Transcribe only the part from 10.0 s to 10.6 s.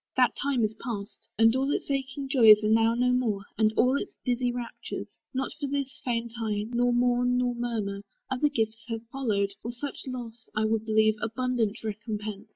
loss,